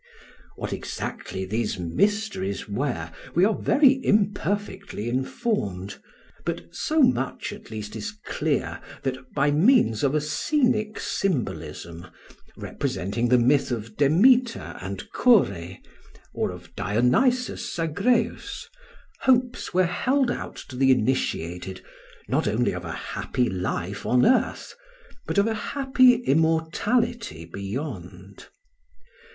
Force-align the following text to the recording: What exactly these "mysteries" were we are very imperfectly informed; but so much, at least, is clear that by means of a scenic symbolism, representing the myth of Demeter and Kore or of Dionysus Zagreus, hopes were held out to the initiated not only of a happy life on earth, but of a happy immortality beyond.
What 0.55 0.73
exactly 0.73 1.45
these 1.45 1.77
"mysteries" 1.77 2.67
were 2.67 3.11
we 3.35 3.45
are 3.45 3.53
very 3.53 4.03
imperfectly 4.03 5.07
informed; 5.07 6.01
but 6.43 6.73
so 6.75 7.03
much, 7.03 7.53
at 7.53 7.69
least, 7.69 7.95
is 7.95 8.11
clear 8.25 8.81
that 9.03 9.31
by 9.35 9.51
means 9.51 10.03
of 10.03 10.15
a 10.15 10.19
scenic 10.19 10.99
symbolism, 10.99 12.07
representing 12.57 13.29
the 13.29 13.37
myth 13.37 13.69
of 13.69 13.95
Demeter 13.95 14.75
and 14.81 15.07
Kore 15.11 15.77
or 16.33 16.49
of 16.49 16.75
Dionysus 16.75 17.71
Zagreus, 17.75 18.67
hopes 19.19 19.71
were 19.71 19.85
held 19.85 20.31
out 20.31 20.55
to 20.69 20.75
the 20.75 20.89
initiated 20.89 21.83
not 22.27 22.47
only 22.47 22.71
of 22.71 22.85
a 22.85 22.91
happy 22.91 23.47
life 23.51 24.03
on 24.07 24.25
earth, 24.25 24.73
but 25.27 25.37
of 25.37 25.45
a 25.45 25.53
happy 25.53 26.15
immortality 26.15 27.45
beyond. 27.45 28.47